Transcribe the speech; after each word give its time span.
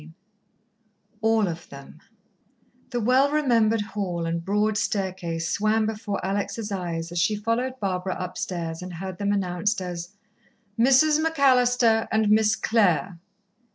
XXIV 0.01 0.13
All 1.21 1.47
of 1.47 1.69
Them 1.69 1.99
The 2.89 2.99
well 2.99 3.29
remembered 3.29 3.81
hall 3.81 4.25
and 4.25 4.43
broad 4.43 4.75
staircase 4.75 5.47
swam 5.47 5.85
before 5.85 6.19
Alex' 6.25 6.71
eyes 6.71 7.11
as 7.11 7.19
she 7.19 7.35
followed 7.35 7.79
Barbara 7.79 8.15
upstairs 8.17 8.81
and 8.81 8.93
heard 8.93 9.19
them 9.19 9.31
announced 9.31 9.79
as: 9.79 10.15
"Mrs. 10.79 11.19
McAllister 11.23 12.07
and 12.11 12.31
Miss 12.31 12.55
Clare!" 12.55 13.19